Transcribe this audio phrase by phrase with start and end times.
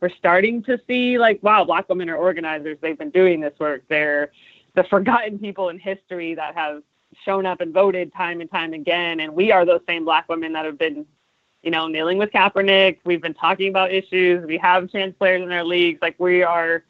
[0.00, 2.78] we're starting to see like, wow, black women are organizers.
[2.80, 3.82] They've been doing this work.
[3.88, 4.30] They're
[4.74, 6.82] the forgotten people in history that have
[7.24, 9.20] shown up and voted time and time again.
[9.20, 11.04] And we are those same black women that have been,
[11.62, 12.98] you know, kneeling with Kaepernick.
[13.04, 14.46] We've been talking about issues.
[14.46, 16.00] We have trans players in our leagues.
[16.00, 16.84] Like we are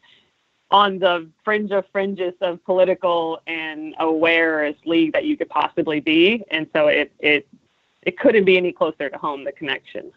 [0.70, 6.44] on the fringe of fringes of political and awareness league that you could possibly be.
[6.50, 7.48] And so it it
[8.02, 10.12] it couldn't be any closer to home, the connection.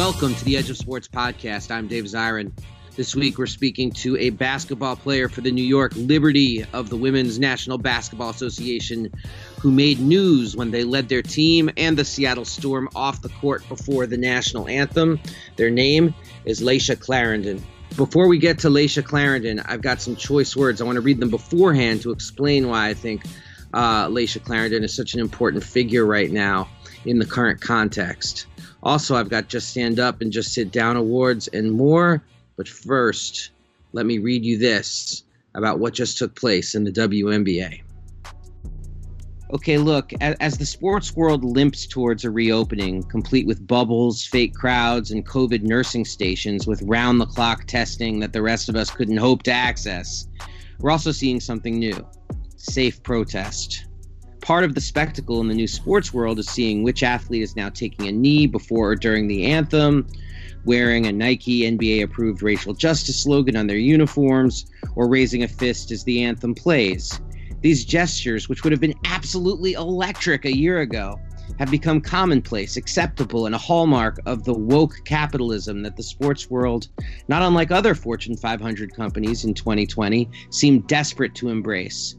[0.00, 1.70] Welcome to the Edge of Sports podcast.
[1.70, 2.52] I'm Dave Zirin.
[2.96, 6.96] This week we're speaking to a basketball player for the New York Liberty of the
[6.96, 9.12] Women's National Basketball Association
[9.60, 13.62] who made news when they led their team and the Seattle Storm off the court
[13.68, 15.20] before the national anthem.
[15.56, 16.14] Their name
[16.46, 17.62] is Layshia Clarendon.
[17.94, 20.80] Before we get to Layshia Clarendon, I've got some choice words.
[20.80, 23.26] I want to read them beforehand to explain why I think
[23.74, 26.70] uh, Layshia Clarendon is such an important figure right now
[27.04, 28.46] in the current context.
[28.82, 32.22] Also, I've got Just Stand Up and Just Sit Down awards and more.
[32.56, 33.50] But first,
[33.92, 37.82] let me read you this about what just took place in the WNBA.
[39.52, 45.10] Okay, look, as the sports world limps towards a reopening, complete with bubbles, fake crowds,
[45.10, 49.16] and COVID nursing stations with round the clock testing that the rest of us couldn't
[49.16, 50.28] hope to access,
[50.78, 52.06] we're also seeing something new
[52.56, 53.86] safe protest
[54.40, 57.68] part of the spectacle in the new sports world is seeing which athlete is now
[57.68, 60.06] taking a knee before or during the anthem,
[60.64, 65.90] wearing a Nike NBA approved racial justice slogan on their uniforms, or raising a fist
[65.90, 67.20] as the anthem plays.
[67.60, 71.20] These gestures, which would have been absolutely electric a year ago,
[71.58, 76.88] have become commonplace, acceptable, and a hallmark of the woke capitalism that the sports world,
[77.28, 82.16] not unlike other Fortune 500 companies in 2020, seemed desperate to embrace.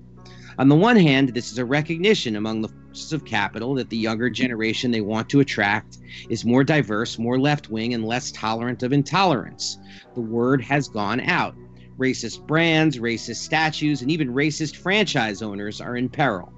[0.61, 3.97] On the one hand, this is a recognition among the forces of capital that the
[3.97, 5.97] younger generation they want to attract
[6.29, 9.79] is more diverse, more left wing, and less tolerant of intolerance.
[10.13, 11.55] The word has gone out.
[11.97, 16.53] Racist brands, racist statues, and even racist franchise owners are in peril.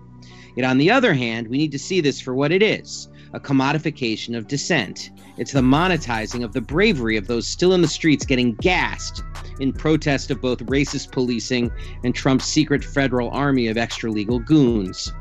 [0.58, 3.40] Yet, on the other hand, we need to see this for what it is a
[3.40, 5.10] commodification of dissent.
[5.38, 9.24] It's the monetizing of the bravery of those still in the streets getting gassed
[9.60, 11.72] in protest of both racist policing
[12.04, 15.12] and Trump's secret federal army of extra legal goons.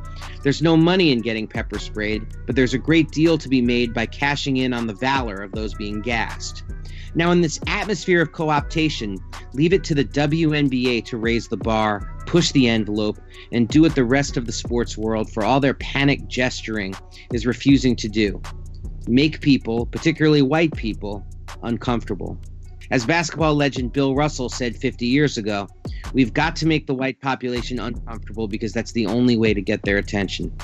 [0.42, 3.94] There's no money in getting pepper sprayed, but there's a great deal to be made
[3.94, 6.64] by cashing in on the valor of those being gassed.
[7.14, 9.18] Now, in this atmosphere of co optation,
[9.52, 13.18] leave it to the WNBA to raise the bar, push the envelope,
[13.52, 16.94] and do what the rest of the sports world, for all their panic gesturing,
[17.32, 18.40] is refusing to do
[19.08, 21.24] make people, particularly white people,
[21.62, 22.38] uncomfortable.
[22.90, 25.66] As basketball legend Bill Russell said 50 years ago,
[26.12, 29.82] we've got to make the white population uncomfortable because that's the only way to get
[29.82, 30.54] their attention.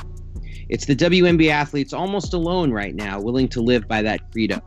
[0.68, 4.60] It's the WNBA athletes almost alone right now willing to live by that credo.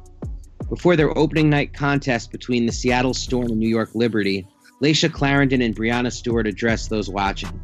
[0.72, 4.48] Before their opening night contest between the Seattle Storm and New York Liberty,
[4.82, 7.62] Layshia Clarendon and Breanna Stewart addressed those watching.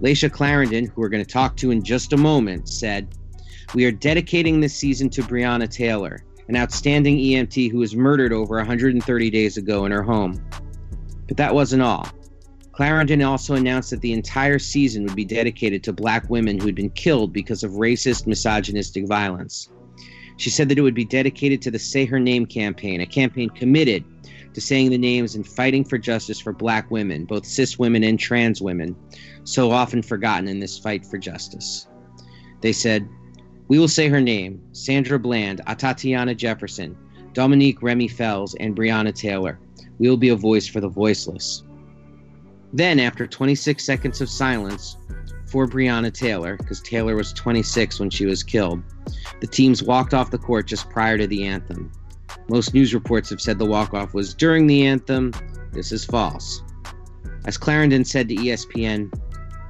[0.00, 3.14] Layshia Clarendon, who we're going to talk to in just a moment, said,
[3.74, 8.56] We are dedicating this season to Breonna Taylor an outstanding EMT who was murdered over
[8.56, 10.44] 130 days ago in her home.
[11.28, 12.08] But that wasn't all.
[12.72, 16.74] Clarendon also announced that the entire season would be dedicated to black women who had
[16.74, 19.68] been killed because of racist, misogynistic violence.
[20.40, 23.50] She said that it would be dedicated to the Say Her Name campaign, a campaign
[23.50, 24.02] committed
[24.54, 28.18] to saying the names and fighting for justice for black women, both cis women and
[28.18, 28.96] trans women,
[29.44, 31.88] so often forgotten in this fight for justice.
[32.62, 33.06] They said,
[33.68, 36.96] we will say her name Sandra Bland, Atatiana Jefferson,
[37.34, 39.60] Dominique Rem'Mie Fells, and Breonna Taylor.
[39.98, 41.64] We will be a voice for the voiceless.
[42.72, 44.96] Then, after 26 seconds of silence
[45.50, 48.82] for Breonna Taylor, because Taylor was 26 when she was killed,
[49.40, 51.90] the teams walked off the court just prior to the anthem.
[52.48, 55.32] Most news reports have said the walk off was during the anthem.
[55.72, 56.62] This is false.
[57.46, 59.12] As Clarendon said to ESPN,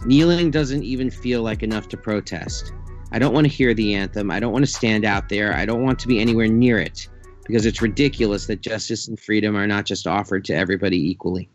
[0.05, 2.73] kneeling doesn't even feel like enough to protest.
[3.13, 4.31] I don't want to hear the anthem.
[4.31, 5.55] I don't want to stand out there.
[5.55, 7.09] I don't want to be anywhere near it
[7.47, 11.49] because it's ridiculous that justice and freedom are not just offered to everybody equally.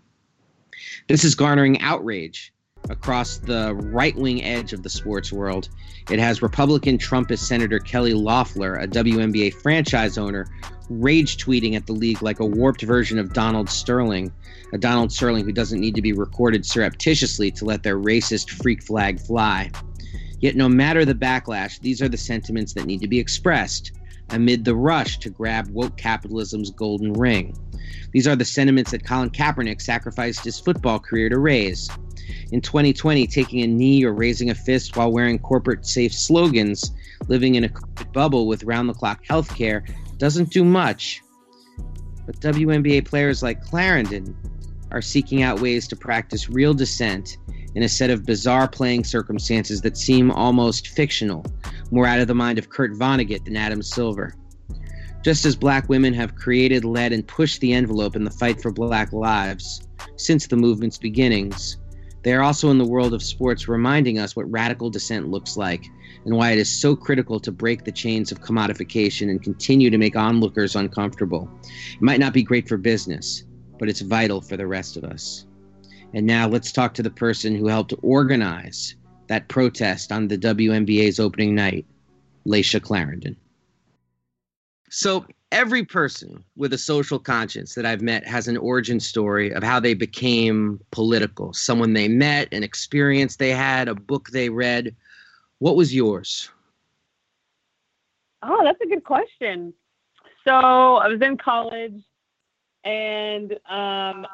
[1.07, 2.51] This is garnering outrage
[2.89, 5.69] across the right wing edge of the sports world.
[6.09, 10.47] It has Republican Trumpist Senator Kelly Loeffler, a WNBA franchise owner,
[10.89, 14.31] rage tweeting at the league like a warped version of Donald Sterling,
[14.73, 18.83] a Donald Sterling who doesn't need to be recorded surreptitiously to let their racist freak
[18.83, 19.71] flag fly.
[20.39, 23.93] Yet, no matter the backlash, these are the sentiments that need to be expressed
[24.29, 27.55] amid the rush to grab woke capitalism's golden ring.
[28.11, 31.89] These are the sentiments that Colin Kaepernick sacrificed his football career to raise.
[32.51, 36.91] In 2020, taking a knee or raising a fist while wearing corporate safe slogans,
[37.27, 37.71] living in a
[38.13, 39.87] bubble with round the clock healthcare
[40.17, 41.21] doesn't do much.
[42.25, 44.35] But WNBA players like Clarendon
[44.91, 47.37] are seeking out ways to practice real dissent
[47.73, 51.45] in a set of bizarre playing circumstances that seem almost fictional,
[51.91, 54.33] more out of the mind of Kurt Vonnegut than Adam Silver.
[55.23, 58.71] Just as black women have created, led, and pushed the envelope in the fight for
[58.71, 59.81] black lives
[60.15, 61.77] since the movement's beginnings,
[62.25, 65.85] they are also in the world of sports reminding us what radical dissent looks like
[66.25, 69.99] and why it is so critical to break the chains of commodification and continue to
[69.99, 71.47] make onlookers uncomfortable.
[71.63, 73.43] It might not be great for business,
[73.77, 75.45] but it's vital for the rest of us.
[76.15, 78.95] And now let's talk to the person who helped organize
[79.27, 81.85] that protest on the WNBA's opening night,
[82.47, 83.37] Layshia Clarendon.
[84.89, 89.63] So, every person with a social conscience that I've met has an origin story of
[89.63, 91.53] how they became political.
[91.53, 94.95] Someone they met, an experience they had, a book they read.
[95.59, 96.49] What was yours?
[98.43, 99.73] Oh, that's a good question.
[100.47, 102.03] So, I was in college
[102.83, 104.27] and um,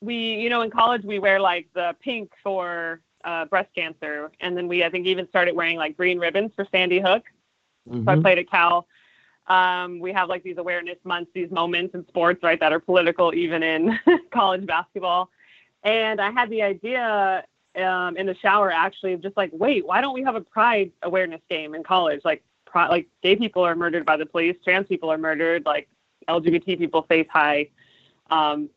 [0.00, 4.56] we, you know, in college we wear like the pink for uh, breast cancer, and
[4.56, 7.24] then we, I think, even started wearing like green ribbons for Sandy Hook.
[7.88, 8.04] Mm-hmm.
[8.04, 8.22] So I mm-hmm.
[8.22, 8.86] played at Cal.
[9.48, 13.32] Um, we have like these awareness months, these moments in sports, right, that are political,
[13.34, 13.98] even in
[14.32, 15.30] college basketball.
[15.84, 17.44] And I had the idea
[17.76, 20.90] um, in the shower, actually, of just like, wait, why don't we have a pride
[21.02, 22.22] awareness game in college?
[22.24, 22.42] Like,
[22.74, 25.88] like gay people are murdered by the police, trans people are murdered, like
[26.28, 27.68] LGBT people face high
[28.30, 28.68] um,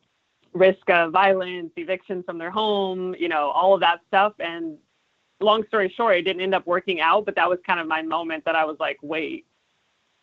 [0.52, 4.32] risk of violence, eviction from their home, you know, all of that stuff.
[4.38, 4.78] And
[5.40, 8.02] long story short, it didn't end up working out, but that was kind of my
[8.02, 9.46] moment that I was like, wait,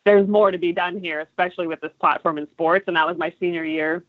[0.07, 2.85] there's more to be done here, especially with this platform in sports.
[2.87, 4.03] And that was my senior year.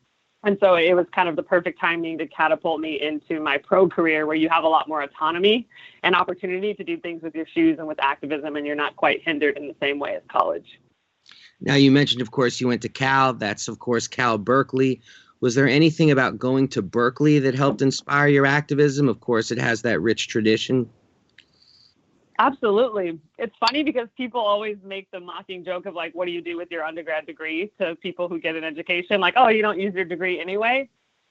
[0.44, 3.88] And so it was kind of the perfect timing to catapult me into my pro
[3.88, 5.66] career where you have a lot more autonomy
[6.04, 9.20] and opportunity to do things with your shoes and with activism, and you're not quite
[9.24, 10.78] hindered in the same way as college.
[11.60, 13.32] Now, you mentioned, of course, you went to Cal.
[13.32, 15.00] That's, of course, Cal Berkeley.
[15.40, 19.08] Was there anything about going to Berkeley that helped inspire your activism?
[19.08, 20.88] Of course, it has that rich tradition.
[22.38, 23.18] Absolutely.
[23.36, 26.56] It's funny because people always make the mocking joke of like, what do you do
[26.56, 29.20] with your undergrad degree to people who get an education?
[29.20, 30.88] Like, oh, you don't use your degree anyway.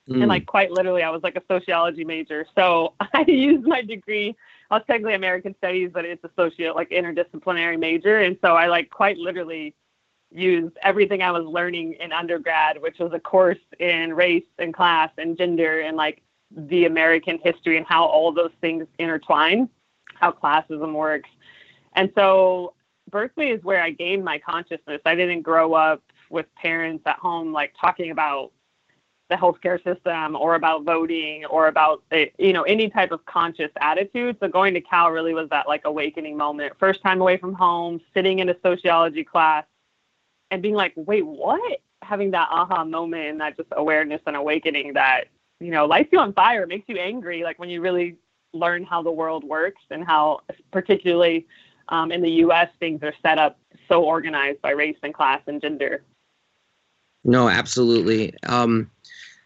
[0.09, 0.19] Mm.
[0.19, 2.45] And like, quite literally, I was like a sociology major.
[2.56, 4.36] So I used my degree.
[4.69, 8.19] I was technically American studies, but it's a socio, like interdisciplinary major.
[8.19, 9.74] And so I like quite literally
[10.30, 15.09] used everything I was learning in undergrad, which was a course in race and class
[15.18, 16.21] and gender and like
[16.51, 19.69] the American history and how all those things intertwine,
[20.19, 21.30] how classism works.
[21.94, 22.74] And so
[23.10, 25.02] Berkeley is where I gained my consciousness.
[25.06, 28.52] I didn't grow up with parents at home like talking about
[29.30, 33.72] the healthcare system or about voting or about eh, you know any type of conscious
[33.80, 34.38] attitude.
[34.40, 36.74] So going to Cal really was that like awakening moment.
[36.80, 39.66] First time away from home, sitting in a sociology class,
[40.52, 41.81] and being like, wait, what?
[42.04, 45.25] Having that aha moment and that just awareness and awakening that,
[45.60, 47.44] you know, lights you on fire, makes you angry.
[47.44, 48.16] Like when you really
[48.54, 50.42] learn how the world works and how,
[50.72, 51.46] particularly
[51.90, 53.58] um, in the US, things are set up
[53.88, 56.04] so organized by race and class and gender.
[57.24, 58.34] No, absolutely.
[58.44, 58.90] Um,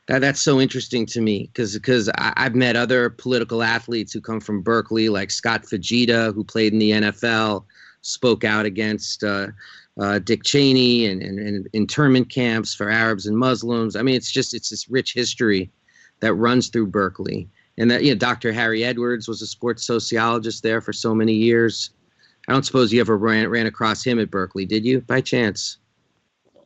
[0.08, 4.40] that, that's so interesting to me because because I've met other political athletes who come
[4.40, 7.66] from Berkeley, like Scott Fujita, who played in the NFL,
[8.02, 9.48] spoke out against uh,
[10.00, 13.96] uh, Dick Cheney and, and, and, internment camps for Arabs and Muslims.
[13.96, 15.72] I mean, it's just it's this rich history
[16.22, 17.50] that runs through Berkeley.
[17.78, 18.52] And that you know, Dr.
[18.52, 21.92] Harry Edwards was a sports sociologist there for so many years.
[22.48, 25.78] I don't suppose you ever ran ran across him at Berkeley, did you, by chance?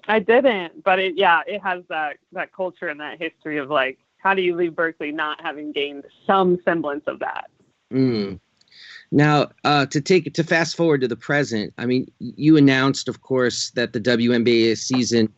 [0.07, 3.97] I didn't, but it yeah, it has that that culture and that history of like,
[4.17, 7.50] how do you leave Berkeley not having gained some semblance of that?
[7.93, 8.39] Mm.
[9.12, 13.21] Now, uh, to take to fast forward to the present, I mean, you announced, of
[13.21, 15.31] course, that the WNBA season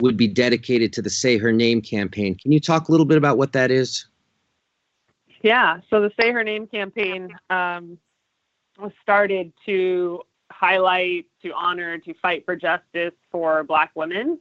[0.00, 2.36] would be dedicated to the Say Her Name campaign.
[2.36, 4.06] Can you talk a little bit about what that is?
[5.42, 7.98] Yeah, so the Say Her Name campaign um,
[8.78, 14.38] was started to highlight, to honor, to fight for justice for Black women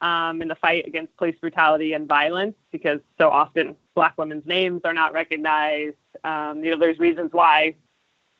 [0.00, 4.82] um, in the fight against police brutality and violence, because so often Black women's names
[4.84, 5.96] are not recognized.
[6.22, 7.74] Um, you know, there's reasons why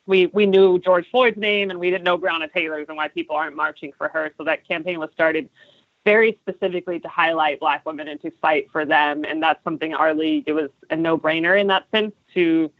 [0.07, 3.37] we we knew George Floyd's name and we didn't know Breonna Taylor's and why people
[3.37, 4.33] aren't marching for her.
[4.39, 5.49] So that campaign was started
[6.09, 9.27] very specifically to highlight Black women and to fight for them.
[9.27, 12.73] And that's something our league it was a no brainer in that sense to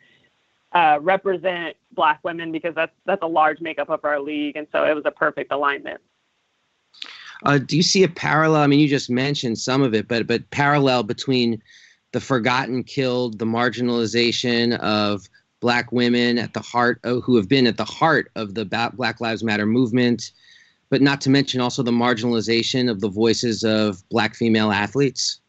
[0.73, 4.85] uh, represent Black women because that's that's a large makeup of our league, and so
[4.85, 6.01] it was a perfect alignment.
[7.45, 8.63] Uh, do you see a parallel?
[8.63, 11.63] I mean, you just mentioned some of it, but but parallel between
[12.13, 15.29] the forgotten killed, the marginalization of
[15.61, 19.21] black women at the heart of, who have been at the heart of the Black
[19.21, 20.33] Lives Matter movement,
[20.91, 25.41] but not to mention also the marginalization of the voices of black female athletes?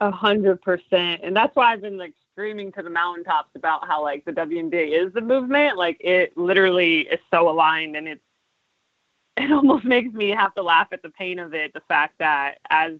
[0.00, 4.02] A hundred percent, and that's why I've been like screaming to the mountaintops about how
[4.02, 5.76] like the WNBA is the movement.
[5.76, 8.22] Like it literally is so aligned, and it's
[9.36, 11.72] it almost makes me have to laugh at the pain of it.
[11.74, 12.94] The fact that as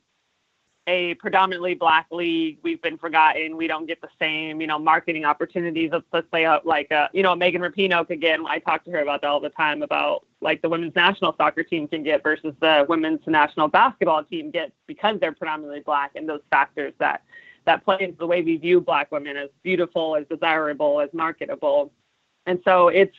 [0.87, 3.57] a predominantly black league, we've been forgotten.
[3.57, 5.91] We don't get the same, you know, marketing opportunities.
[5.93, 8.45] Let's, let's say, uh, like, uh, you know, Megan Rapinoe again.
[8.47, 11.63] I talk to her about that all the time about like the women's national soccer
[11.63, 16.29] team can get versus the women's national basketball team gets because they're predominantly black and
[16.29, 17.23] those factors that
[17.67, 21.93] that play into the way we view black women as beautiful, as desirable, as marketable.
[22.47, 23.17] And so it's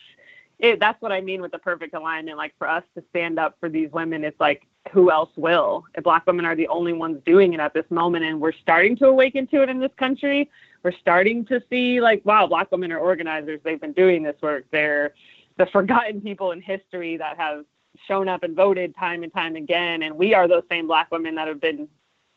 [0.60, 2.38] it, that's what I mean with the perfect alignment.
[2.38, 5.86] Like for us to stand up for these women, it's like who else will?
[5.96, 8.96] If Black women are the only ones doing it at this moment, and we're starting
[8.98, 10.50] to awaken to it in this country.
[10.84, 13.60] We're starting to see like, wow, Black women are organizers.
[13.63, 14.66] They've been doing this work.
[14.72, 15.13] They're
[15.62, 17.65] the forgotten people in history that have
[18.08, 21.36] shown up and voted time and time again, and we are those same Black women
[21.36, 21.88] that have been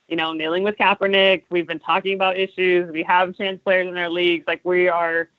[0.08, 1.44] you know, kneeling with Kaepernick.
[1.48, 2.90] We've been talking about issues.
[2.92, 4.44] We have trans players in our leagues.
[4.46, 5.30] Like we are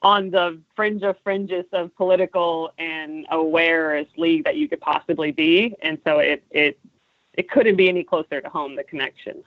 [0.00, 5.74] on the fringe of fringes of political and awareness league that you could possibly be.
[5.82, 6.78] And so it it
[7.34, 8.74] it couldn't be any closer to home.
[8.74, 9.44] The connection.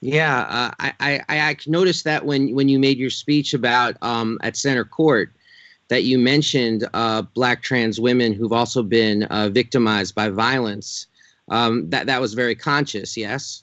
[0.00, 4.38] Yeah, uh, I, I I noticed that when when you made your speech about um,
[4.42, 5.35] at center court
[5.88, 11.06] that you mentioned uh, black trans women who've also been uh, victimized by violence.
[11.48, 13.16] Um, that that was very conscious.
[13.16, 13.62] Yes.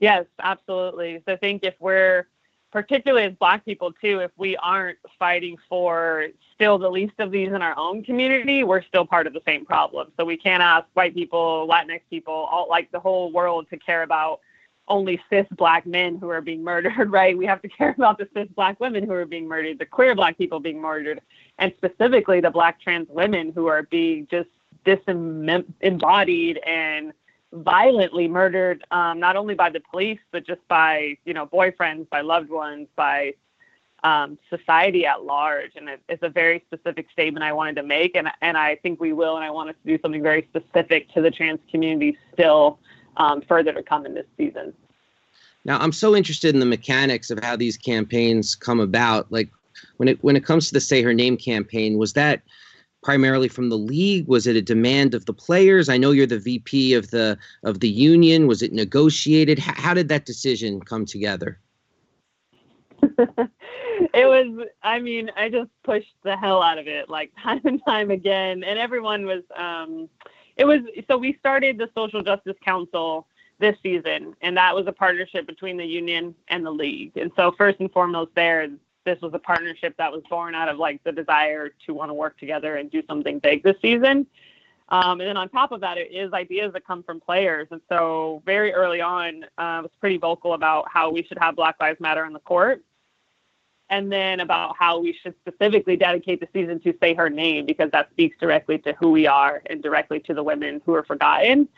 [0.00, 1.22] Yes, absolutely.
[1.26, 2.26] So I think if we're
[2.70, 7.48] particularly as black people too if we aren't fighting for still the least of these
[7.48, 10.86] in our own community we're still part of the same problem so we can't ask
[10.94, 14.40] white people latinx people all like the whole world to care about
[14.88, 18.28] only cis black men who are being murdered right we have to care about the
[18.34, 21.20] cis black women who are being murdered the queer black people being murdered
[21.58, 24.48] and specifically the black trans women who are being just
[24.84, 27.12] disembodied and
[27.52, 32.20] violently murdered, um, not only by the police, but just by, you know, boyfriends, by
[32.20, 33.34] loved ones, by
[34.04, 35.72] um, society at large.
[35.76, 38.16] And it, it's a very specific statement I wanted to make.
[38.16, 39.36] And, and I think we will.
[39.36, 42.78] And I want us to do something very specific to the trans community still
[43.18, 44.72] um, further to come in this season.
[45.64, 49.30] Now, I'm so interested in the mechanics of how these campaigns come about.
[49.30, 49.50] Like
[49.98, 52.42] when it when it comes to the Say Her Name campaign, was that
[53.02, 54.26] primarily from the league?
[54.26, 55.88] Was it a demand of the players?
[55.88, 58.46] I know you're the VP of the of the union.
[58.46, 59.58] Was it negotiated?
[59.58, 61.58] How, how did that decision come together?
[64.14, 67.80] it was i mean i just pushed the hell out of it like time and
[67.84, 70.08] time again and everyone was um
[70.58, 73.26] it was so we started the social justice council
[73.58, 77.52] this season and that was a partnership between the union and the league and so
[77.56, 78.68] first and foremost there
[79.08, 82.14] this was a partnership that was born out of like the desire to want to
[82.14, 84.26] work together and do something big this season.
[84.90, 87.68] Um, and then on top of that, it is ideas that come from players.
[87.70, 91.56] And so very early on, uh, I was pretty vocal about how we should have
[91.56, 92.82] Black Lives Matter on the court.
[93.90, 97.90] And then about how we should specifically dedicate the season to say her name because
[97.92, 101.68] that speaks directly to who we are and directly to the women who are forgotten.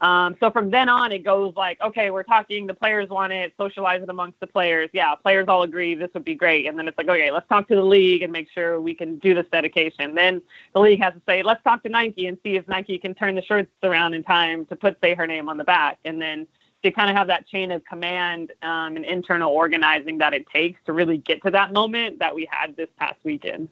[0.00, 3.54] Um, so from then on, it goes like, okay, we're talking, the players want it,
[3.56, 4.90] socialize it amongst the players.
[4.92, 6.66] Yeah, players all agree this would be great.
[6.66, 9.18] And then it's like, okay, let's talk to the league and make sure we can
[9.18, 10.14] do this dedication.
[10.14, 10.42] Then
[10.74, 13.34] the league has to say, let's talk to Nike and see if Nike can turn
[13.34, 15.98] the shirts around in time to put, say, her name on the back.
[16.04, 16.46] And then
[16.84, 20.80] to kind of have that chain of command um, and internal organizing that it takes
[20.84, 23.68] to really get to that moment that we had this past weekend.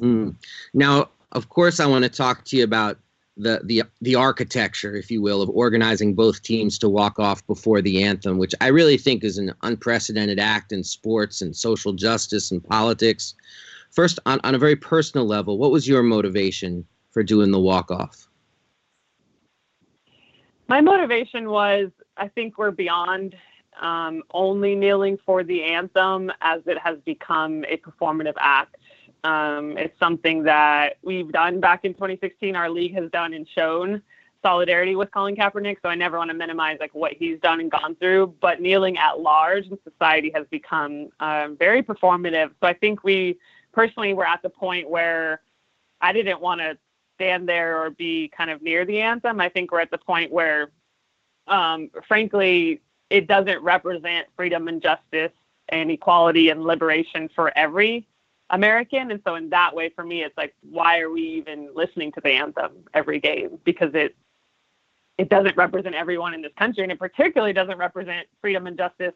[0.00, 0.34] Mm.
[0.72, 2.98] Now, of course, I want to talk to you about
[3.36, 7.82] the the the architecture, if you will, of organizing both teams to walk off before
[7.82, 12.50] the anthem, which I really think is an unprecedented act in sports and social justice
[12.50, 13.34] and politics.
[13.90, 17.90] First, on, on a very personal level, what was your motivation for doing the walk
[17.90, 18.28] off?
[20.68, 23.36] My motivation was I think we're beyond
[23.80, 28.76] um, only kneeling for the anthem as it has become a performative act.
[29.24, 32.56] Um, it's something that we've done back in 2016.
[32.56, 34.02] Our league has done and shown
[34.42, 35.78] solidarity with Colin Kaepernick.
[35.82, 38.34] So I never want to minimize like what he's done and gone through.
[38.40, 42.50] But kneeling at large in society has become uh, very performative.
[42.60, 43.38] So I think we
[43.72, 45.40] personally were at the point where
[46.00, 46.78] I didn't want to
[47.16, 49.40] stand there or be kind of near the anthem.
[49.40, 50.70] I think we're at the point where,
[51.48, 55.32] um, frankly, it doesn't represent freedom and justice
[55.70, 58.06] and equality and liberation for every
[58.50, 59.10] American.
[59.10, 62.20] And so in that way, for me, it's like, why are we even listening to
[62.20, 63.58] the anthem every game?
[63.64, 64.16] Because it
[65.18, 69.14] it doesn't represent everyone in this country, and it particularly doesn't represent freedom and justice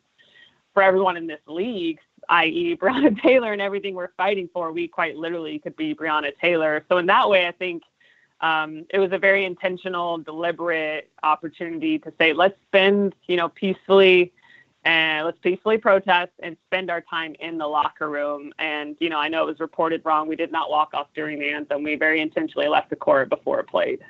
[0.74, 1.98] for everyone in this league,
[2.28, 4.72] i.e., Breonna Taylor and everything we're fighting for.
[4.72, 6.84] We quite literally could be Breonna Taylor.
[6.88, 7.84] So in that way, I think
[8.42, 14.32] um, it was a very intentional, deliberate opportunity to say, let's spend, you know, peacefully
[14.84, 18.52] and let's peacefully protest and spend our time in the locker room.
[18.58, 20.26] And, you know, I know it was reported wrong.
[20.26, 21.84] We did not walk off during the anthem.
[21.84, 24.00] We very intentionally left the court before it played.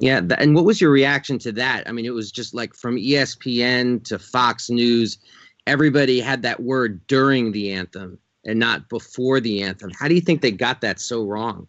[0.00, 0.22] Yeah.
[0.38, 1.86] and what was your reaction to that?
[1.86, 5.18] I mean, it was just like from ESPN to Fox News,
[5.66, 9.90] everybody had that word during the anthem and not before the anthem.
[9.90, 11.68] How do you think they got that so wrong?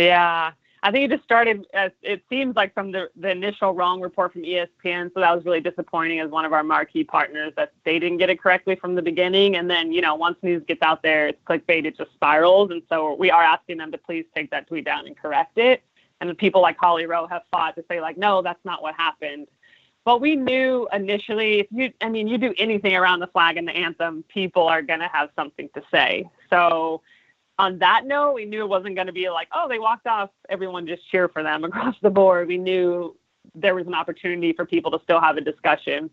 [0.00, 0.52] Yeah.
[0.82, 4.32] I think it just started as it seems like from the, the initial wrong report
[4.32, 5.12] from ESPN.
[5.12, 8.30] So that was really disappointing as one of our marquee partners that they didn't get
[8.30, 9.56] it correctly from the beginning.
[9.56, 12.70] And then, you know, once news gets out there, it's clickbait, it just spirals.
[12.70, 15.82] And so we are asking them to please take that tweet down and correct it.
[16.22, 19.48] And people like Holly Rowe have fought to say, like, no, that's not what happened.
[20.04, 23.68] But we knew initially, if you, I mean, you do anything around the flag and
[23.68, 26.28] the anthem, people are going to have something to say.
[26.48, 27.02] So
[27.60, 30.30] on that note, we knew it wasn't going to be like, oh, they walked off,
[30.48, 32.48] everyone just cheer for them across the board.
[32.48, 33.14] We knew
[33.54, 36.08] there was an opportunity for people to still have a discussion.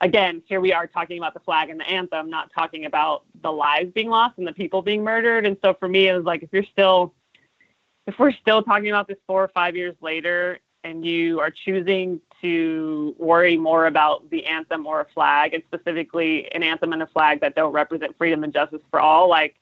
[0.00, 3.52] Again, here we are talking about the flag and the anthem, not talking about the
[3.52, 5.46] lives being lost and the people being murdered.
[5.46, 7.14] And so for me, it was like, if you're still,
[8.06, 12.20] if we're still talking about this four or five years later and you are choosing
[12.40, 17.06] to worry more about the anthem or a flag, and specifically an anthem and a
[17.06, 19.56] flag that don't represent freedom and justice for all, like,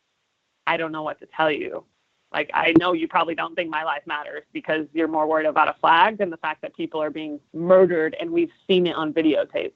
[0.67, 1.85] I don't know what to tell you.
[2.33, 5.69] Like, I know you probably don't think my life matters because you're more worried about
[5.69, 9.13] a flag than the fact that people are being murdered and we've seen it on
[9.13, 9.73] videotape.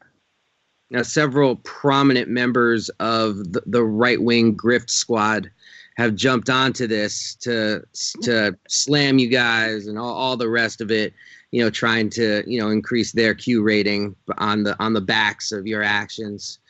[0.90, 5.50] Now, several prominent members of the, the right wing grift squad
[5.98, 7.82] have jumped onto this to
[8.22, 11.12] to slam you guys and all, all the rest of it
[11.50, 15.50] you know trying to you know increase their q rating on the on the backs
[15.50, 16.60] of your actions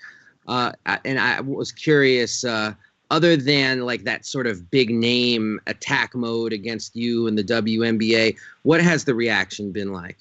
[0.49, 0.73] uh,
[1.05, 2.73] and i was curious uh,
[3.11, 8.37] other than like that sort of big name attack mode against you and the WNBA,
[8.63, 10.19] what has the reaction been like?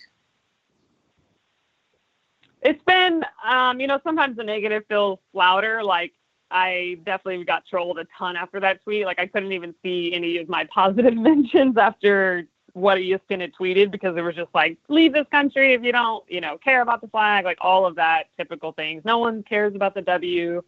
[2.62, 5.84] It's been, um, you know, sometimes the negative feels louder.
[5.84, 6.14] Like
[6.50, 9.06] I definitely got trolled a ton after that tweet.
[9.06, 13.90] Like I couldn't even see any of my positive mentions after what ESPN had tweeted
[13.90, 17.02] because it was just like, leave this country if you don't, you know, care about
[17.02, 19.04] the flag, like all of that typical things.
[19.04, 20.62] No one cares about the W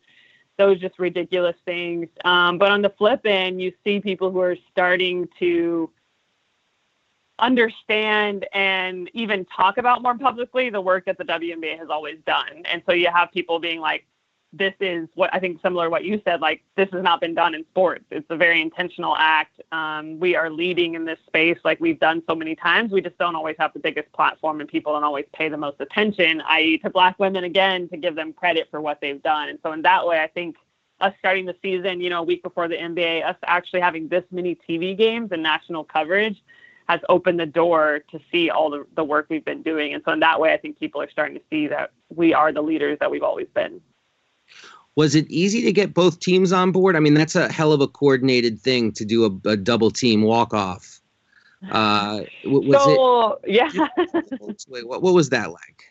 [0.60, 2.08] those just ridiculous things.
[2.26, 5.90] Um, but on the flip end, you see people who are starting to
[7.40, 12.64] understand and even talk about more publicly the work that the WNBA has always done.
[12.66, 14.06] And so you have people being like,
[14.52, 17.36] this is what I think similar to what you said, like this has not been
[17.36, 18.06] done in sports.
[18.10, 19.62] It's a very intentional act.
[19.72, 22.92] Um, we are leading in this space like we've done so many times.
[22.92, 25.80] We just don't always have the biggest platform and people don't always pay the most
[25.80, 26.80] attention, i.e.
[26.80, 29.50] to black women again, to give them credit for what they've done.
[29.50, 30.56] And so in that way, I think
[31.00, 34.24] us starting the season, you know, a week before the NBA, us actually having this
[34.32, 36.42] many TV games and national coverage
[36.88, 39.94] has opened the door to see all the, the work we've been doing.
[39.94, 42.52] And so in that way, I think people are starting to see that we are
[42.52, 43.80] the leaders that we've always been.
[44.96, 46.96] Was it easy to get both teams on board?
[46.96, 50.24] I mean, that's a hell of a coordinated thing to do a, a double team
[50.24, 51.00] walk off.
[51.72, 53.88] Uh, was so, it, yeah.
[54.86, 55.84] what, what was that like?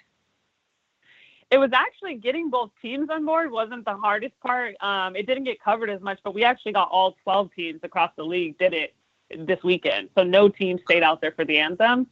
[1.50, 4.76] It was actually getting both teams on board wasn't the hardest part.
[4.82, 8.12] Um, it didn't get covered as much, but we actually got all 12 teams across
[8.16, 8.94] the league did it
[9.30, 10.10] this weekend.
[10.14, 12.06] So no team stayed out there for the anthem.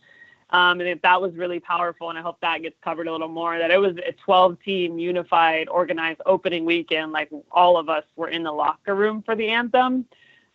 [0.51, 2.09] Um, and that was really powerful.
[2.09, 3.59] And I hope that gets covered a little more.
[3.59, 7.13] That it was a 12 team unified, organized opening weekend.
[7.13, 10.07] Like all of us were in the locker room for the anthem.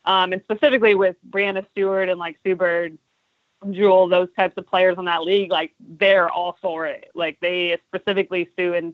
[0.06, 2.98] Um, and specifically with Breanna Stewart and like Sue Bird,
[3.70, 7.12] Jewell, those types of players on that league, like they're all for it.
[7.14, 8.94] Like they specifically Sue and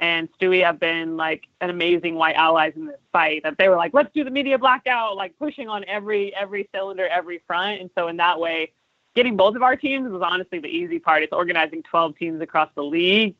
[0.00, 3.42] and Stewie have been like an amazing white allies in this fight.
[3.42, 7.06] That they were like, let's do the media blackout, like pushing on every every cylinder,
[7.08, 7.80] every front.
[7.80, 8.72] And so in that way,
[9.18, 11.24] getting both of our teams was honestly the easy part.
[11.24, 13.34] It's organizing 12 teams across the league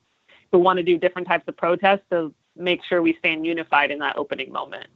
[0.51, 4.01] who want to do different types of protests to make sure we stand unified in
[4.01, 4.89] that opening moment.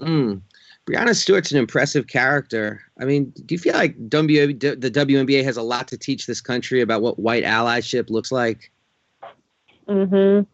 [0.00, 0.40] Mm.
[0.86, 2.80] Breanna Stewart's an impressive character.
[2.98, 6.80] I mean, do you feel like the WNBA has a lot to teach this country
[6.80, 8.72] about what white allyship looks like?
[9.86, 10.46] Mhm.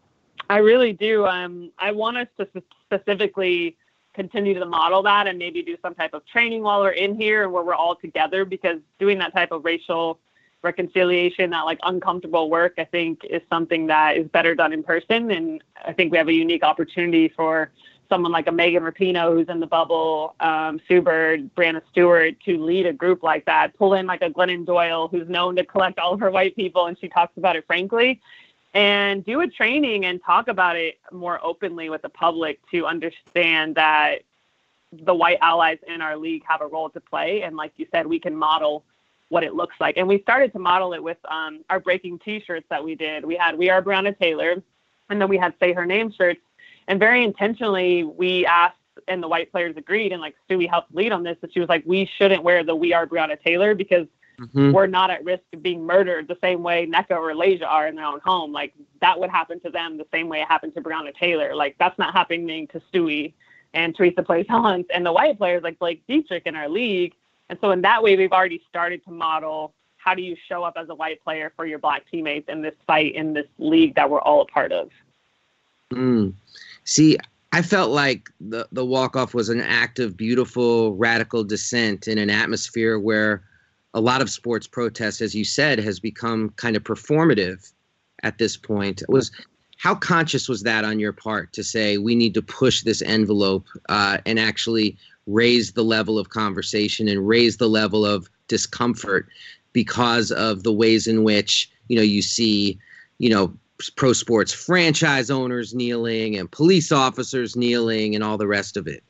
[0.49, 1.25] I really do.
[1.25, 2.49] Um, I want us to
[2.85, 3.77] specifically
[4.15, 7.43] continue to model that and maybe do some type of training while we're in here
[7.43, 10.19] and where we're all together because doing that type of racial
[10.63, 15.31] reconciliation, that like uncomfortable work, I think is something that is better done in person.
[15.31, 17.71] And I think we have a unique opportunity for
[18.09, 22.63] someone like a Megan Rapinoe who's in the bubble, um, Sue Bird, Breanna Stewart to
[22.63, 23.75] lead a group like that.
[23.77, 26.87] Pull in like a Glennon Doyle who's known to collect all of her white people
[26.87, 28.21] and she talks about it frankly.
[28.75, 33.75] And do a training and talk about it more openly with the public to understand
[33.75, 34.17] that
[34.91, 37.43] the white allies in our league have a role to play.
[37.43, 38.83] And like you said, we can model
[39.29, 39.95] what it looks like.
[39.97, 43.25] And we started to model it with um, our breaking T-shirts that we did.
[43.25, 44.61] We had "We Are Breonna Taylor,"
[45.09, 46.41] and then we had "Say Her Name" shirts.
[46.87, 51.11] And very intentionally, we asked, and the white players agreed, and like Stewie helped lead
[51.11, 51.37] on this.
[51.41, 54.07] That she was like, "We shouldn't wear the "We Are Breonna Taylor" because
[54.39, 54.71] mm-hmm.
[54.71, 57.95] we're not at risk of being murdered the same way Nneka or Layshia are in
[57.95, 58.51] their own home.
[58.51, 61.55] Like that would happen to them the same way it happened to Breonna Taylor.
[61.55, 63.33] Like that's not happening to Stewie
[63.73, 67.13] and Teresa plays Hunt and the white players like Blake Dietrick in our league.
[67.49, 70.75] And so in that way, we've already started to model how do you show up
[70.77, 74.09] as a white player for your black teammates in this fight in this league that
[74.09, 74.89] we're all a part of.
[75.91, 76.33] Mm.
[76.83, 77.17] See,
[77.51, 82.17] I felt like the the walk off was an act of beautiful radical dissent in
[82.17, 83.43] an atmosphere where
[83.95, 87.71] a lot of sports protest, as you said, has become kind of performative
[88.23, 89.01] at this point.
[89.01, 89.31] It was
[89.77, 93.65] how conscious was that on your part to say we need to push this envelope
[93.87, 99.27] uh, and actually raise the level of conversation and raise the level of discomfort
[99.71, 102.77] because of the ways in which you know you see
[103.17, 103.53] you know
[103.95, 109.03] pro sports franchise owners kneeling and police officers kneeling and all the rest of it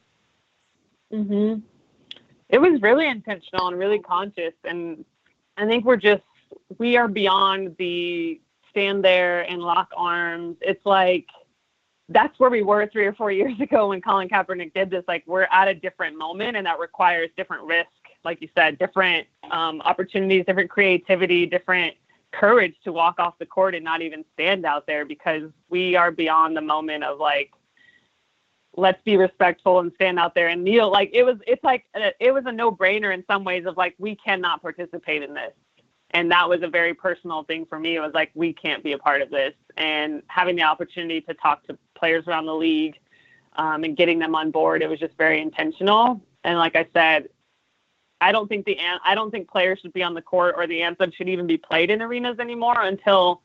[1.12, 1.62] mhm
[2.56, 5.04] it was really intentional and really conscious and
[5.58, 6.24] i think we're just
[6.78, 8.39] we are beyond the
[8.76, 10.58] stand there and lock arms.
[10.62, 11.28] It's like
[12.10, 15.04] that's where we were three or four years ago when Colin Kaepernick did this.
[15.08, 17.89] Like we're at a different moment, and that requires different risk,
[18.24, 21.96] like you said, different um, opportunities, different creativity, different
[22.32, 26.12] courage to walk off the court and not even stand out there because we are
[26.12, 27.52] beyond the moment of like
[28.78, 31.86] let's be respectful and stand out there and kneel like it was it's like
[32.20, 35.54] it was a no-brainer in some ways of like we cannot participate in this
[36.16, 37.98] and that was a very personal thing for me.
[37.98, 41.34] It was like we can't be a part of this, and having the opportunity to
[41.34, 42.98] talk to players around the league
[43.58, 46.22] um, and getting them on board, it was just very intentional.
[46.46, 47.28] And like I said,
[48.22, 50.82] I don't think the I don't think players should be on the court or the
[50.82, 53.42] anthem should even be played in arenas anymore until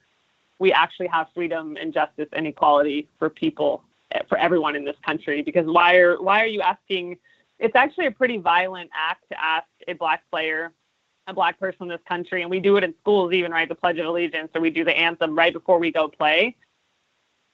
[0.61, 3.83] we actually have freedom and justice and equality for people
[4.29, 5.42] for everyone in this country.
[5.42, 7.16] Because why are why are you asking?
[7.59, 10.73] It's actually a pretty violent act to ask a black player
[11.31, 13.68] a black person in this country, and we do it in schools even, right?
[13.68, 16.57] The Pledge of Allegiance, or we do the anthem right before we go play.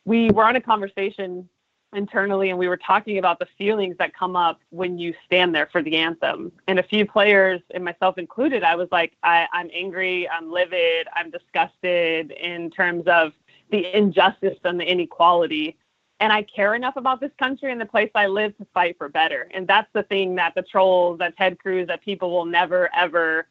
[0.05, 1.49] We were on a conversation
[1.95, 5.69] internally, and we were talking about the feelings that come up when you stand there
[5.71, 6.53] for the anthem.
[6.67, 11.07] And a few players, and myself included, I was like, I, I'm angry, I'm livid,
[11.15, 13.33] I'm disgusted in terms of
[13.71, 15.77] the injustice and the inequality
[16.21, 19.09] and I care enough about this country and the place I live to fight for
[19.09, 19.49] better.
[19.53, 23.47] And that's the thing that the trolls, that Ted Cruz, that people will never ever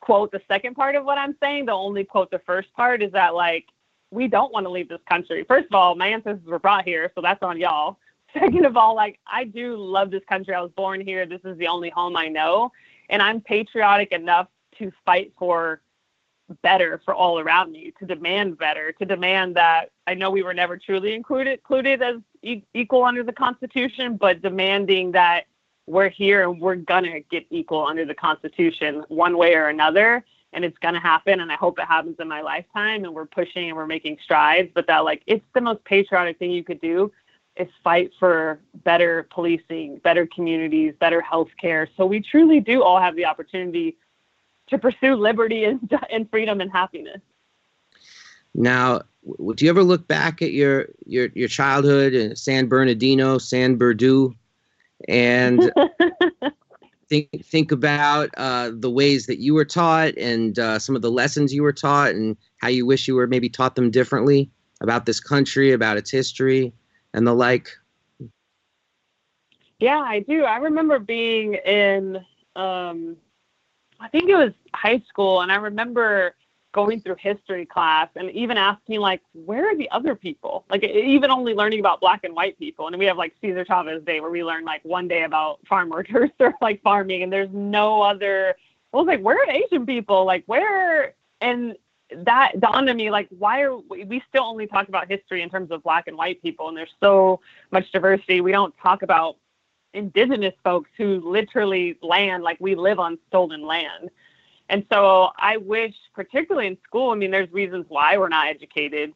[0.00, 1.66] quote the second part of what I'm saying.
[1.66, 3.66] They'll only quote the first part is that like
[4.10, 5.44] we don't want to leave this country.
[5.44, 7.98] First of all, my ancestors were brought here, so that's on y'all.
[8.32, 10.54] Second of all, like I do love this country.
[10.54, 11.26] I was born here.
[11.26, 12.72] This is the only home I know,
[13.08, 15.80] and I'm patriotic enough to fight for
[16.62, 20.54] better for all around me, to demand better, to demand that I know we were
[20.54, 25.44] never truly included included as e- equal under the Constitution, but demanding that
[25.86, 30.24] we're here and we're gonna get equal under the Constitution one way or another.
[30.52, 33.04] And it's gonna happen, and I hope it happens in my lifetime.
[33.04, 34.70] And we're pushing and we're making strides.
[34.74, 37.12] But that, like, it's the most patriotic thing you could do
[37.56, 41.88] is fight for better policing, better communities, better health care.
[41.96, 43.96] So we truly do all have the opportunity
[44.70, 47.20] to pursue liberty and, and freedom and happiness.
[48.54, 49.02] Now,
[49.54, 54.34] do you ever look back at your your your childhood in San Bernardino, San Berdoo,
[55.08, 55.72] and
[57.08, 61.10] think think about uh, the ways that you were taught and uh, some of the
[61.10, 65.06] lessons you were taught and how you wish you were maybe taught them differently about
[65.06, 66.72] this country, about its history,
[67.12, 67.70] and the like?
[69.78, 70.44] Yeah, I do.
[70.44, 73.16] I remember being in, um,
[74.00, 76.34] I think it was high school, and I remember
[76.72, 80.64] going through history class and even asking like where are the other people?
[80.70, 82.86] Like even only learning about black and white people.
[82.86, 85.90] And we have like cesar chavez day where we learn like one day about farm
[85.90, 88.54] workers or like farming and there's no other
[88.92, 90.24] i was like where are asian people?
[90.24, 91.76] Like where and
[92.24, 95.50] that dawned on me like why are we, we still only talk about history in
[95.50, 97.40] terms of black and white people and there's so
[97.72, 98.40] much diversity.
[98.40, 99.36] We don't talk about
[99.94, 104.10] indigenous folks who literally land like we live on stolen land
[104.70, 109.12] and so I wish, particularly in school, I mean, there's reasons why we're not educated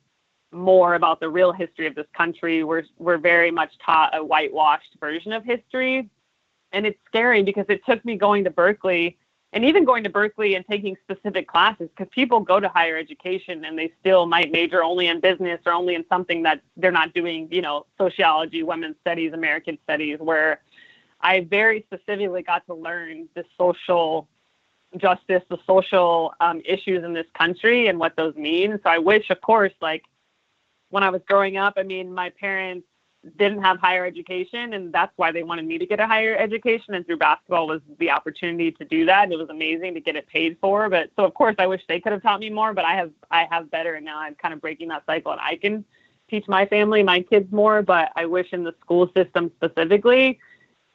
[0.51, 2.65] more about the real history of this country.
[2.65, 6.11] We're we're very much taught a whitewashed version of history,
[6.73, 9.17] and it's scary because it took me going to Berkeley
[9.53, 13.65] and even going to Berkeley and taking specific classes because people go to higher education
[13.65, 17.15] and they still might major only in business or only in something that they're not
[17.15, 20.61] doing, you know, sociology, women's studies, American studies, where
[21.25, 24.29] I very specifically got to learn the social
[24.99, 28.79] justice, the social um, issues in this country and what those mean.
[28.85, 30.05] So I wish, of course, like
[30.91, 32.87] when I was growing up, I mean, my parents
[33.39, 36.93] didn't have higher education and that's why they wanted me to get a higher education
[36.93, 40.15] and through basketball was the opportunity to do that and it was amazing to get
[40.15, 42.75] it paid for but so of course i wish they could have taught me more
[42.75, 45.41] but i have i have better and now i'm kind of breaking that cycle and
[45.41, 45.83] i can
[46.29, 50.39] teach my family my kids more but i wish in the school system specifically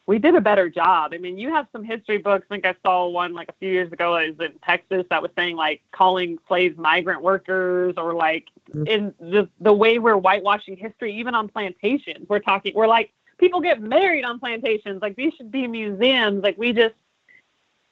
[0.09, 1.11] we did a better job.
[1.13, 2.43] I mean, you have some history books.
[2.49, 4.15] I think I saw one like a few years ago.
[4.15, 8.87] It was in Texas that was saying like calling slaves migrant workers or like mm-hmm.
[8.87, 12.27] in the the way we're whitewashing history, even on plantations.
[12.27, 12.73] We're talking.
[12.73, 14.99] We're like people get married on plantations.
[14.99, 16.41] Like these should be museums.
[16.41, 16.95] Like we just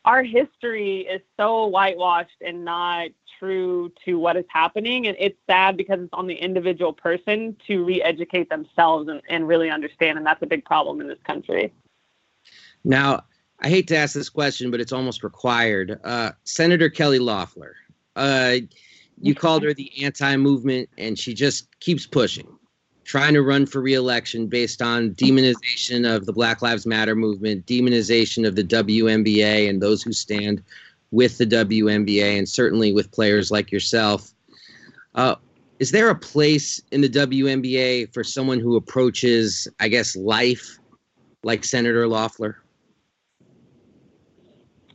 [0.04, 5.06] our history is so whitewashed and not true to what is happening.
[5.06, 9.48] And it's sad because it's on the individual person to re educate themselves and, and
[9.48, 10.18] really understand.
[10.18, 11.72] And that's a big problem in this country.
[12.84, 13.24] Now,
[13.60, 16.00] I hate to ask this question, but it's almost required.
[16.04, 17.76] Uh, Senator Kelly Loeffler,
[18.16, 18.58] uh,
[19.20, 22.48] you called her the anti-movement, and she just keeps pushing,
[23.04, 28.48] trying to run for reelection based on demonization of the Black Lives Matter movement, demonization
[28.48, 30.62] of the WNBA and those who stand
[31.10, 34.34] with the WNBA, and certainly with players like yourself.
[35.16, 35.36] Uh,
[35.80, 40.78] is there a place in the WNBA for someone who approaches, I guess, life
[41.44, 42.58] like Senator Loeffler?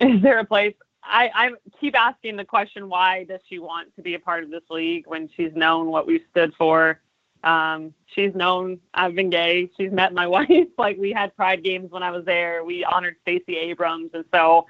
[0.03, 0.75] Is there a place?
[1.05, 4.51] I, I keep asking the question, why does she want to be a part of
[4.51, 7.01] this league when she's known what we stood for?
[7.43, 9.69] Um, she's known I've been gay.
[9.77, 10.69] She's met my wife.
[10.79, 12.65] like we had pride games when I was there.
[12.65, 14.11] We honored Stacey Abrams.
[14.15, 14.67] And so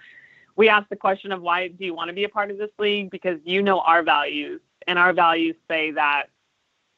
[0.57, 2.71] we asked the question of why do you want to be a part of this
[2.79, 3.11] league?
[3.11, 6.25] Because you know our values and our values say that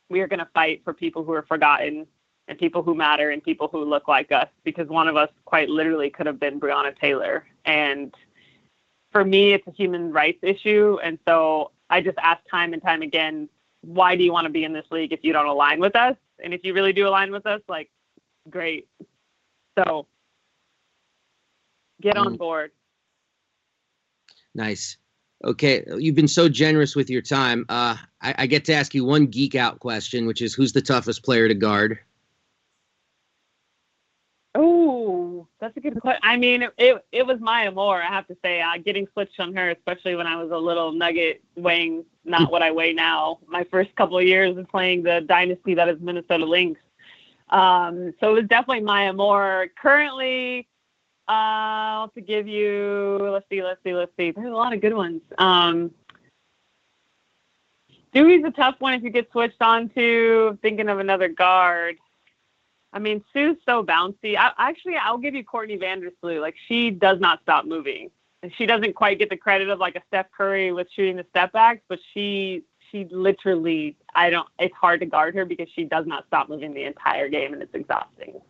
[0.09, 2.07] we are going to fight for people who are forgotten
[2.48, 5.68] and people who matter and people who look like us because one of us quite
[5.68, 7.46] literally could have been Breonna Taylor.
[7.64, 8.14] And
[9.12, 10.98] for me, it's a human rights issue.
[11.02, 13.48] And so I just ask time and time again,
[13.80, 16.16] why do you want to be in this league if you don't align with us?
[16.42, 17.90] And if you really do align with us, like,
[18.50, 18.88] great.
[19.78, 20.07] So
[22.00, 22.38] get on mm.
[22.38, 22.72] board.
[24.54, 24.96] Nice.
[25.44, 27.66] Okay, you've been so generous with your time.
[27.68, 30.80] Uh, I, I, get to ask you one geek out question, which is who's the
[30.80, 31.98] toughest player to guard?
[34.54, 36.20] Oh, that's a good question.
[36.22, 38.61] I mean, it, it, was Maya Moore, I have to say.
[38.61, 42.62] Uh, getting switched on her, especially when I was a little nugget weighing not what
[42.62, 43.38] I weigh now.
[43.46, 46.79] My first couple of years of playing the dynasty that is Minnesota Lynx.
[47.48, 49.68] Um, so it was definitely Maya Moore.
[49.81, 50.68] Currently,
[51.29, 54.33] uh, I'll have to give you, let's see, let's see, let's see.
[54.33, 55.22] There's a lot of good ones.
[55.38, 55.90] Um,
[58.12, 60.59] Dewey's a tough one if you get switched on to.
[60.61, 61.96] Thinking of another guard.
[62.94, 64.37] I mean, Sue's so bouncy.
[64.38, 66.40] I, actually, I'll give you Courtney Vandersloot.
[66.40, 68.11] Like, she does not stop moving.
[68.44, 71.24] And she doesn't quite get the credit of like a Steph Curry with shooting the
[71.30, 75.85] step backs, but she she literally I don't it's hard to guard her because she
[75.85, 78.42] does not stop moving the entire game and it's exhausting.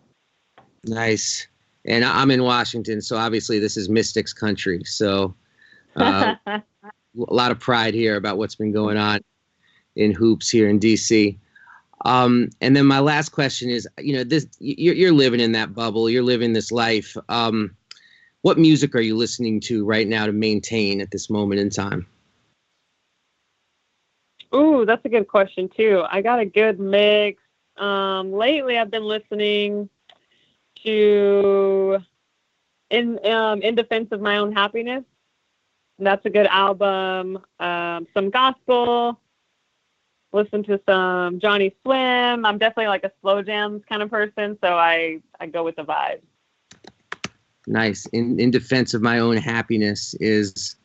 [0.84, 1.46] Nice.
[1.84, 4.82] And I'm in Washington, so obviously this is Mystics country.
[4.84, 5.36] So
[5.94, 6.62] uh, a
[7.14, 9.20] lot of pride here about what's been going on
[9.94, 11.38] in hoops here in DC.
[12.04, 15.74] Um, and then my last question is, you know, this you're, you're living in that
[15.74, 17.16] bubble, you're living this life.
[17.28, 17.74] Um,
[18.42, 22.06] what music are you listening to right now to maintain at this moment in time?
[24.54, 26.04] Ooh, that's a good question too.
[26.08, 27.42] I got a good mix.
[27.76, 29.88] Um, lately, I've been listening
[30.84, 31.98] to
[32.90, 35.04] in um, in defense of my own happiness.
[35.98, 37.38] That's a good album.
[37.58, 39.18] Um, some gospel,
[40.34, 42.46] listen to some Johnnyswim.
[42.46, 45.84] I'm definitely like a slow jams kind of person, so I I go with the
[45.84, 46.20] vibe.
[47.66, 48.04] Nice.
[48.06, 50.76] In in defense of my own happiness is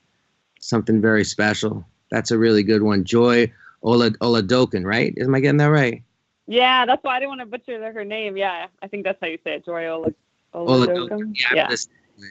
[0.60, 1.86] something very special.
[2.12, 3.04] That's a really good one.
[3.04, 5.14] Joy Ola Oladokun, right?
[5.20, 6.04] Am I getting that right?
[6.48, 8.38] Yeah, that's why I didn't want to butcher her name.
[8.38, 9.66] Yeah, I think that's how you say it.
[9.66, 10.10] Joy Ola
[10.54, 11.34] Oladokun.
[11.36, 11.76] Yeah, yeah.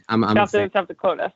[0.08, 1.32] I'm, I'm South, South Dakota.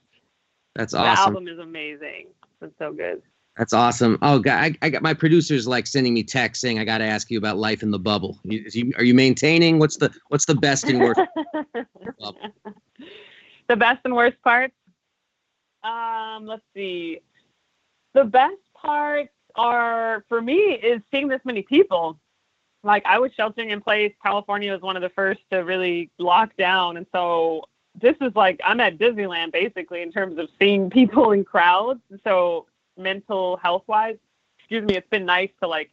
[0.75, 1.35] That's awesome.
[1.35, 2.27] The album is amazing.
[2.61, 3.23] It's so good.
[3.57, 4.19] That's awesome.
[4.23, 7.05] Oh, God, I, I got my producers like sending me texts saying I got to
[7.05, 8.38] ask you about life in the bubble.
[8.45, 9.79] You, you, are you maintaining?
[9.79, 11.21] What's the what's the best and worst?
[13.69, 14.75] the best and worst parts.
[15.85, 17.21] Um, let's see.
[18.15, 22.19] The best parts are for me is seeing this many people.
[22.83, 24.15] Like I was sheltering in place.
[24.23, 27.67] California was one of the first to really lock down, and so
[28.01, 32.01] this is like I'm at Disneyland basically in terms of seeing people in crowds.
[32.25, 34.16] So mental health wise,
[34.59, 35.90] excuse me, it's been nice to like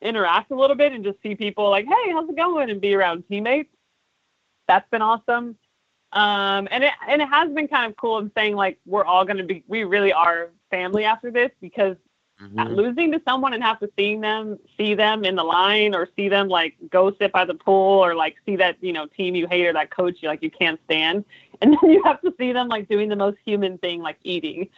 [0.00, 2.94] interact a little bit and just see people like, hey, how's it going, and be
[2.94, 3.70] around teammates.
[4.68, 5.56] That's been awesome.
[6.12, 9.24] Um, and it and it has been kind of cool in saying like we're all
[9.24, 11.96] gonna be we really are family after this because
[12.40, 12.74] mm-hmm.
[12.74, 16.28] losing to someone and have to see them see them in the line or see
[16.28, 19.46] them like go sit by the pool or like see that you know team you
[19.46, 21.24] hate or that coach you like you can't stand
[21.62, 24.68] and then you have to see them like doing the most human thing like eating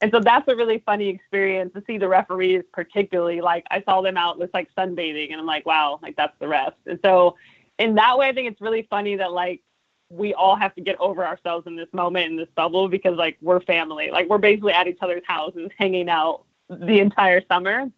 [0.00, 4.00] and so that's a really funny experience to see the referees particularly like i saw
[4.00, 7.36] them out with like sunbathing and i'm like wow like that's the rest and so
[7.78, 9.62] in that way i think it's really funny that like
[10.10, 13.36] we all have to get over ourselves in this moment in this bubble because like
[13.42, 14.10] we're family.
[14.10, 17.90] Like we're basically at each other's houses hanging out the entire summer.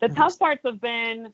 [0.00, 1.32] The tough parts have been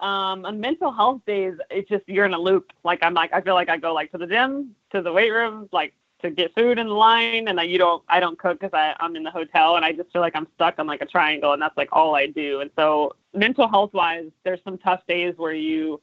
[0.00, 2.72] um on mental health days, it's just you're in a loop.
[2.84, 5.30] Like I'm like I feel like I go like to the gym, to the weight
[5.30, 8.94] room, like to get food in line and then you don't I don't cook because
[9.00, 11.52] I'm in the hotel and I just feel like I'm stuck on like a triangle
[11.52, 12.60] and that's like all I do.
[12.60, 16.00] And so mental health wise, there's some tough days where you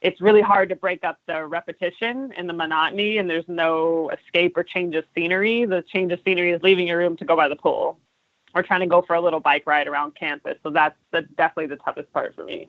[0.00, 4.56] it's really hard to break up the repetition and the monotony and there's no escape
[4.56, 5.64] or change of scenery.
[5.64, 7.98] The change of scenery is leaving your room to go by the pool
[8.54, 10.56] or trying to go for a little bike ride around campus.
[10.62, 12.68] So that's the, definitely the toughest part for me.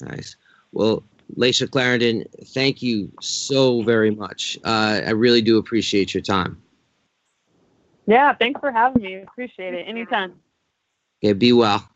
[0.00, 0.36] Nice.
[0.72, 1.02] Well
[1.34, 4.58] Layshia Clarendon, thank you so very much.
[4.64, 6.62] Uh, I really do appreciate your time.
[8.06, 9.22] Yeah, thanks for having me.
[9.22, 9.88] Appreciate it.
[9.88, 10.34] Anytime.
[11.22, 11.88] Okay, be well.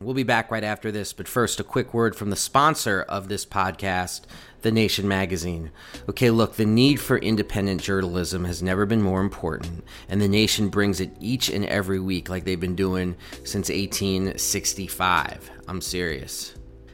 [0.00, 3.28] We'll be back right after this, but first, a quick word from the sponsor of
[3.28, 4.22] this podcast,
[4.62, 5.70] The Nation magazine.
[6.08, 10.70] Okay, look, the need for independent journalism has never been more important, and The Nation
[10.70, 13.14] brings it each and every week like they've been doing
[13.44, 15.50] since 1865.
[15.68, 16.54] I'm serious.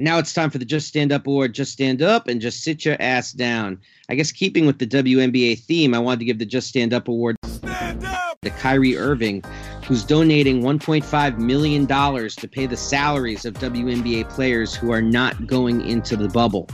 [0.00, 1.54] Now it's time for the Just Stand Up Award.
[1.54, 3.80] Just stand up and just sit your ass down.
[4.08, 7.08] I guess keeping with the WNBA theme, I wanted to give the Just Stand Up
[7.08, 8.38] Award stand up!
[8.42, 9.42] to Kyrie Irving,
[9.84, 15.84] who's donating $1.5 million to pay the salaries of WNBA players who are not going
[15.84, 16.68] into the bubble.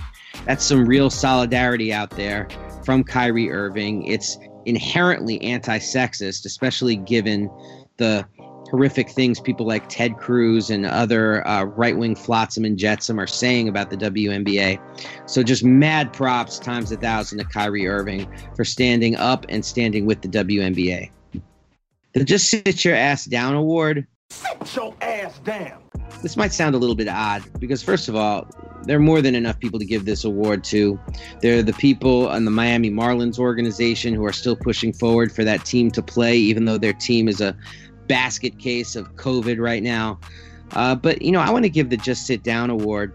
[0.44, 2.48] That's some real solidarity out there
[2.84, 4.04] from Kyrie Irving.
[4.06, 7.48] It's inherently anti sexist, especially given
[7.96, 8.26] the
[8.74, 13.26] horrific things people like Ted Cruz and other uh, right wing flotsam and jetsam are
[13.26, 14.80] saying about the WNBA.
[15.30, 20.06] So just mad props times a thousand to Kyrie Irving for standing up and standing
[20.06, 21.08] with the WNBA.
[22.14, 24.08] The Just Sit Your Ass Down award.
[24.30, 25.80] Sit your ass down.
[26.22, 28.48] This might sound a little bit odd because, first of all,
[28.82, 30.98] there are more than enough people to give this award to.
[31.40, 35.44] There are the people on the Miami Marlins organization who are still pushing forward for
[35.44, 37.56] that team to play, even though their team is a
[38.06, 40.18] basket case of COVID right now.
[40.72, 43.12] Uh, but, you know, I want to give the Just Sit Down award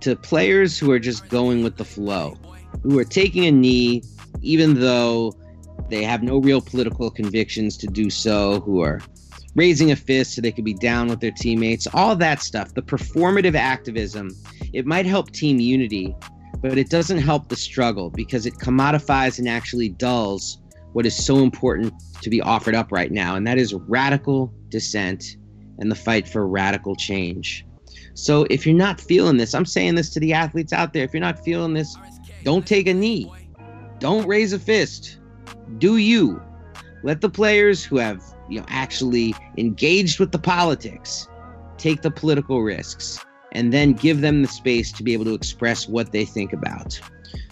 [0.00, 2.36] to players who are just going with the flow,
[2.82, 4.02] who are taking a knee,
[4.42, 5.32] even though
[5.88, 9.00] they have no real political convictions to do so, who are
[9.54, 12.74] raising a fist so they could be down with their teammates, all that stuff.
[12.74, 14.30] The performative activism,
[14.72, 16.14] it might help team unity,
[16.62, 20.58] but it doesn't help the struggle because it commodifies and actually dulls
[20.92, 25.36] what is so important to be offered up right now, and that is radical dissent
[25.78, 27.66] and the fight for radical change.
[28.14, 31.04] So if you're not feeling this, I'm saying this to the athletes out there.
[31.04, 31.96] If you're not feeling this,
[32.44, 33.30] don't take a knee.
[33.98, 35.18] Don't raise a fist.
[35.78, 36.42] Do you.
[37.02, 41.28] Let the players who have, you know, actually engaged with the politics
[41.78, 45.88] take the political risks and then give them the space to be able to express
[45.88, 47.00] what they think about.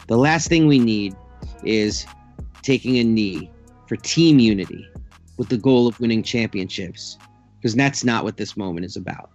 [0.07, 1.16] The last thing we need
[1.64, 2.07] is
[2.62, 3.51] taking a knee
[3.87, 4.87] for team unity
[5.37, 7.16] with the goal of winning championships
[7.57, 9.31] because that's not what this moment is about.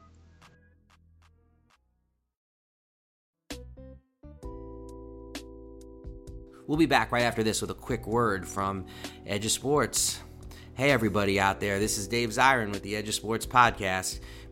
[6.66, 8.86] We'll be back right after this with a quick word from
[9.28, 10.20] Edge of Sports.
[10.76, 14.22] Hey, everybody out there, this is Dave Zirin with the Edge of Sports podcast.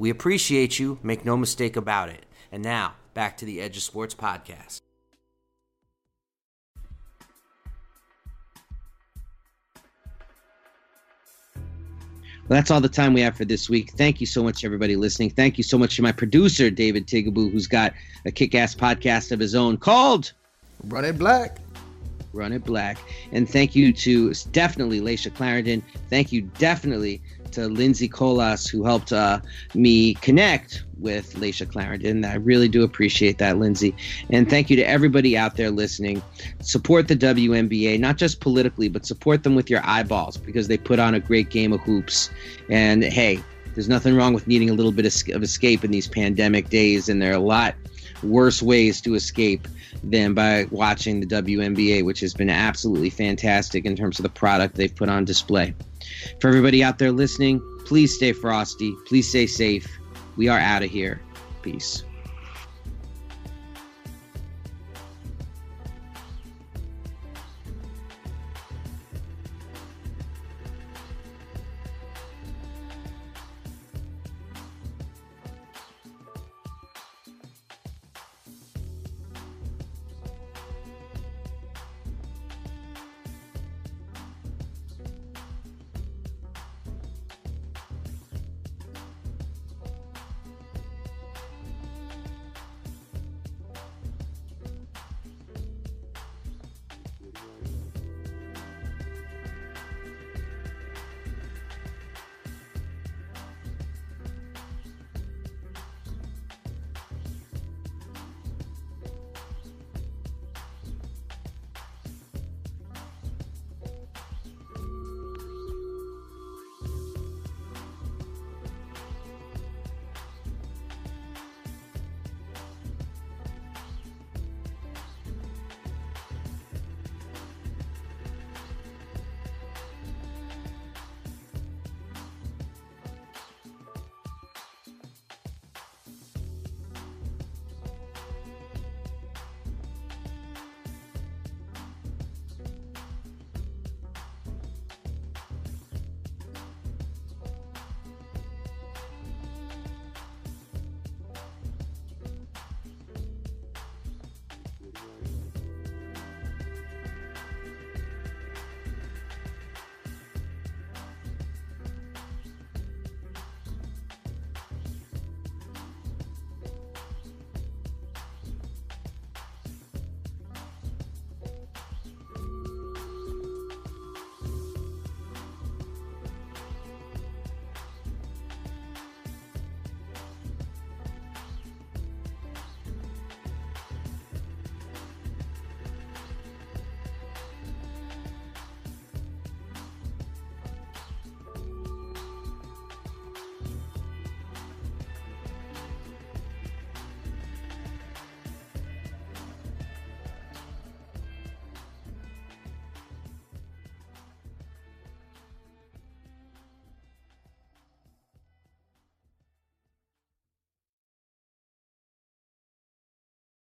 [0.00, 0.98] We appreciate you.
[1.02, 2.24] Make no mistake about it.
[2.50, 4.80] And now, back to the Edge of Sports podcast.
[12.48, 13.90] Well, that's all the time we have for this week.
[13.90, 15.28] Thank you so much, everybody listening.
[15.28, 17.92] Thank you so much to my producer, David Tigabu, who's got
[18.24, 20.32] a kick ass podcast of his own called
[20.84, 21.58] Run It Black.
[22.32, 22.96] Run It Black.
[23.32, 25.82] And thank you to definitely Layshia Clarendon.
[26.08, 27.20] Thank you definitely
[27.52, 29.40] to Lindsay Colas, who helped uh,
[29.74, 32.24] me connect with Layshia Clarendon.
[32.24, 33.94] I really do appreciate that, Lindsay.
[34.30, 36.22] And thank you to everybody out there listening.
[36.60, 40.98] Support the WNBA, not just politically, but support them with your eyeballs because they put
[40.98, 42.30] on a great game of hoops.
[42.68, 43.42] And hey,
[43.74, 47.22] there's nothing wrong with needing a little bit of escape in these pandemic days, and
[47.22, 47.74] there are a lot
[48.22, 49.66] worse ways to escape
[50.02, 54.76] than by watching the WNBA, which has been absolutely fantastic in terms of the product
[54.76, 55.74] they've put on display.
[56.40, 58.94] For everybody out there listening, please stay frosty.
[59.06, 59.98] Please stay safe.
[60.36, 61.20] We are out of here.
[61.62, 62.04] Peace.